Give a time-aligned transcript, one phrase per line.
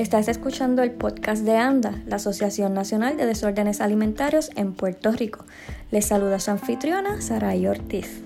[0.00, 5.44] Estás escuchando el podcast de ANDA, la Asociación Nacional de Desórdenes Alimentarios en Puerto Rico.
[5.90, 8.22] Les saluda su anfitriona, Saray Ortiz.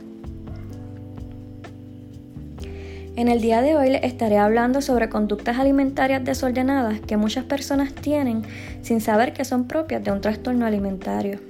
[3.16, 7.92] En el día de hoy les estaré hablando sobre conductas alimentarias desordenadas que muchas personas
[7.92, 8.42] tienen
[8.82, 11.40] sin saber que son propias de un trastorno alimentario.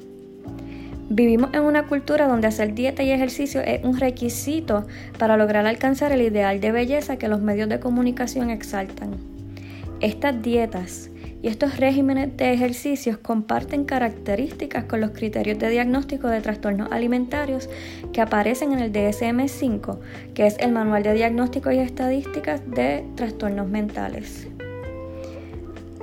[1.10, 4.86] Vivimos en una cultura donde hacer dieta y ejercicio es un requisito
[5.18, 9.33] para lograr alcanzar el ideal de belleza que los medios de comunicación exaltan.
[10.04, 11.08] Estas dietas
[11.40, 17.70] y estos regímenes de ejercicios comparten características con los criterios de diagnóstico de trastornos alimentarios
[18.12, 19.98] que aparecen en el DSM-5,
[20.34, 24.46] que es el Manual de Diagnóstico y Estadísticas de Trastornos Mentales.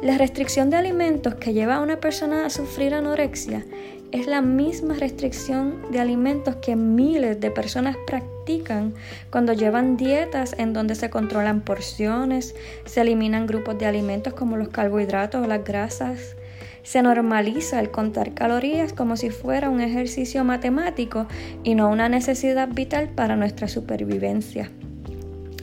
[0.01, 3.63] La restricción de alimentos que lleva a una persona a sufrir anorexia
[4.11, 8.93] es la misma restricción de alimentos que miles de personas practican
[9.29, 14.69] cuando llevan dietas en donde se controlan porciones, se eliminan grupos de alimentos como los
[14.69, 16.35] carbohidratos o las grasas,
[16.83, 21.27] se normaliza el contar calorías como si fuera un ejercicio matemático
[21.63, 24.71] y no una necesidad vital para nuestra supervivencia.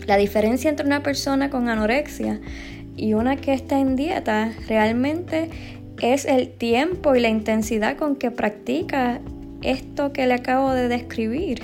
[0.06, 2.40] La diferencia entre una persona con anorexia
[2.96, 5.50] y una que está en dieta realmente
[6.00, 9.20] es el tiempo y la intensidad con que practica
[9.62, 11.62] esto que le acabo de describir.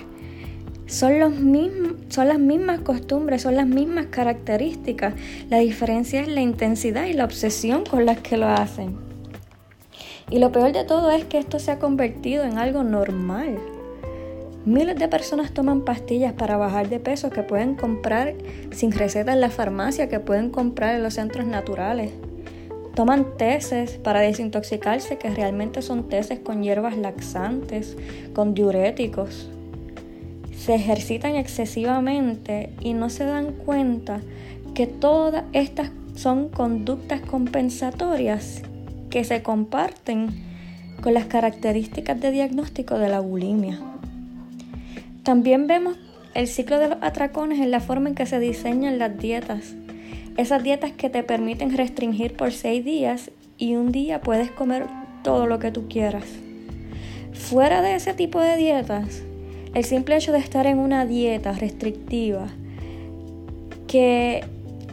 [0.87, 5.15] Son, los mismos, son las mismas costumbres, son las mismas características.
[5.49, 8.97] La diferencia es la intensidad y la obsesión con las que lo hacen.
[10.31, 13.59] Y lo peor de todo es que esto se ha convertido en algo normal.
[14.67, 18.35] Miles de personas toman pastillas para bajar de peso que pueden comprar
[18.71, 22.13] sin receta en la farmacia, que pueden comprar en los centros naturales.
[22.95, 27.97] Toman teces para desintoxicarse que realmente son teces con hierbas laxantes,
[28.35, 29.49] con diuréticos.
[30.57, 34.21] Se ejercitan excesivamente y no se dan cuenta
[34.75, 38.63] que todas estas son conductas compensatorias
[39.11, 40.29] que se comparten
[41.03, 43.81] con las características de diagnóstico de la bulimia.
[45.25, 45.97] También vemos
[46.35, 49.75] el ciclo de los atracones en la forma en que se diseñan las dietas.
[50.37, 54.87] Esas dietas que te permiten restringir por seis días y un día puedes comer
[55.23, 56.25] todo lo que tú quieras.
[57.33, 59.23] Fuera de ese tipo de dietas,
[59.75, 62.49] el simple hecho de estar en una dieta restrictiva
[63.87, 64.45] que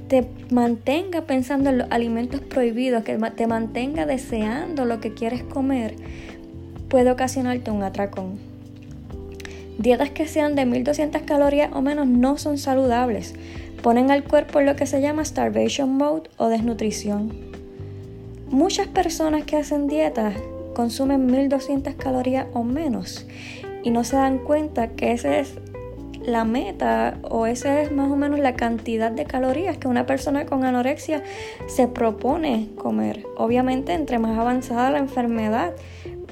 [0.10, 5.96] te mantenga pensando en los alimentos prohibidos, que te mantenga deseando lo que quieres comer,
[6.88, 8.38] puede ocasionarte un atracón.
[9.80, 13.34] Dietas que sean de 1200 calorías o menos no son saludables
[13.82, 17.32] ponen al cuerpo en lo que se llama starvation mode o desnutrición.
[18.50, 20.36] Muchas personas que hacen dietas
[20.74, 23.26] consumen 1200 calorías o menos
[23.84, 25.56] y no se dan cuenta que esa es
[26.24, 30.46] la meta o esa es más o menos la cantidad de calorías que una persona
[30.46, 31.24] con anorexia
[31.68, 33.26] se propone comer.
[33.38, 35.74] Obviamente entre más avanzada la enfermedad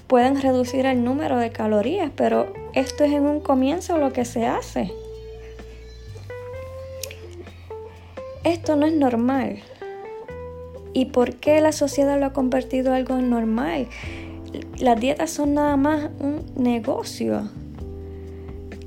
[0.07, 4.45] pueden reducir el número de calorías, pero esto es en un comienzo lo que se
[4.45, 4.91] hace.
[8.43, 9.59] Esto no es normal.
[10.93, 13.87] ¿Y por qué la sociedad lo ha convertido en algo normal?
[14.79, 17.49] Las dietas son nada más un negocio.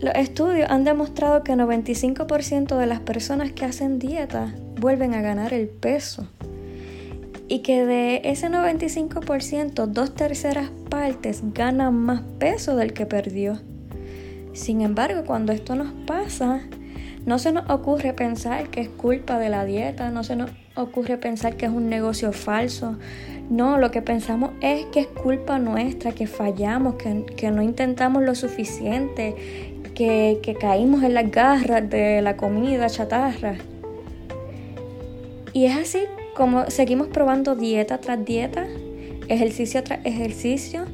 [0.00, 5.52] Los estudios han demostrado que 95% de las personas que hacen dieta vuelven a ganar
[5.52, 6.26] el peso.
[7.46, 13.60] Y que de ese 95%, dos terceras partes ganan más peso del que perdió.
[14.54, 16.62] Sin embargo, cuando esto nos pasa,
[17.24, 21.18] no se nos ocurre pensar que es culpa de la dieta, no se nos ocurre
[21.18, 22.96] pensar que es un negocio falso.
[23.48, 28.34] No, lo que pensamos es que es culpa nuestra, que fallamos, que, no intentamos lo
[28.34, 29.36] suficiente,
[29.94, 33.56] que, que caímos en las garras de la comida chatarra.
[35.52, 36.00] Y es así
[36.34, 38.66] como seguimos probando dieta tras dieta,
[39.28, 40.86] ejercicio tras ejercicio,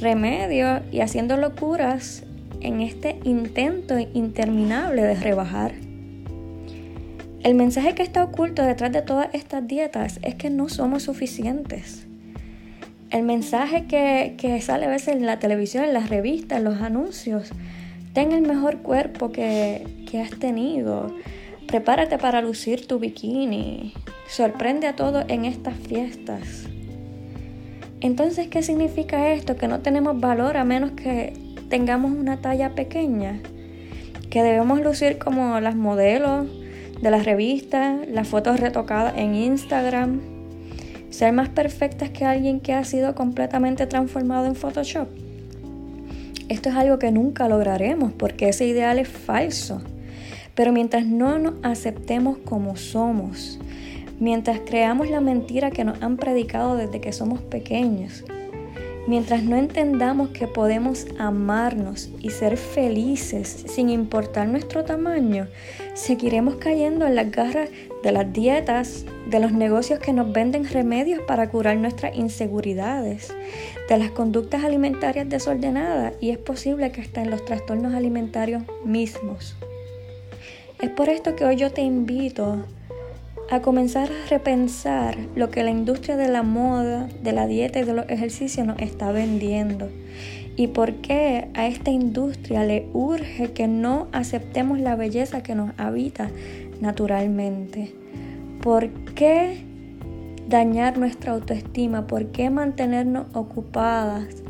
[0.00, 2.24] remedio y haciendo locuras
[2.62, 5.72] en este intento interminable de rebajar.
[7.42, 12.06] El mensaje que está oculto detrás de todas estas dietas es que no somos suficientes.
[13.10, 17.50] El mensaje que, sale a veces en la televisión, en las revistas, en los anuncios,
[18.12, 21.14] ten el mejor cuerpo que, que has tenido,
[21.66, 23.92] prepárate para lucir tu bikini,
[24.28, 26.68] sorprende a todos en estas fiestas.
[28.00, 29.56] Entonces, ¿qué significa esto?
[29.56, 31.32] Que no tenemos valor a menos que
[31.72, 33.40] tengamos una talla pequeña,
[34.28, 36.46] que debemos lucir como las modelos
[37.00, 40.20] de las revistas, las fotos retocadas en Instagram,
[41.08, 45.08] ser más perfectas que alguien que ha sido completamente transformado en Photoshop.
[46.50, 49.80] Esto es algo que nunca lograremos porque ese ideal es falso.
[50.54, 53.58] Pero mientras no nos aceptemos como somos,
[54.20, 58.24] mientras creamos la mentira que nos han predicado desde que somos pequeños,
[59.06, 65.48] mientras no entendamos que podemos amarnos y ser felices sin importar nuestro tamaño,
[65.94, 67.70] seguiremos cayendo en las garras
[68.02, 73.32] de las dietas, de los negocios que nos venden remedios para curar nuestras inseguridades,
[73.88, 79.56] de las conductas alimentarias desordenadas y es posible que hasta en los trastornos alimentarios mismos.
[80.80, 82.64] Es por esto que hoy yo te invito
[83.50, 87.84] a comenzar a repensar lo que la industria de la moda, de la dieta y
[87.84, 89.88] de los ejercicios nos está vendiendo.
[90.56, 95.72] Y por qué a esta industria le urge que no aceptemos la belleza que nos
[95.78, 96.30] habita
[96.80, 97.94] naturalmente.
[98.60, 99.64] ¿Por qué
[100.48, 102.06] dañar nuestra autoestima?
[102.06, 104.42] ¿Por qué mantenernos ocupadas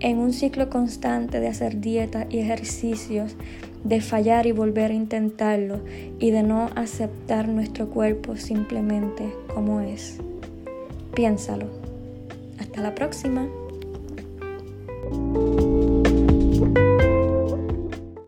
[0.00, 3.36] en un ciclo constante de hacer dietas y ejercicios
[3.84, 5.80] de fallar y volver a intentarlo
[6.18, 10.18] y de no aceptar nuestro cuerpo simplemente como es.
[11.14, 11.66] Piénsalo.
[12.58, 13.46] Hasta la próxima.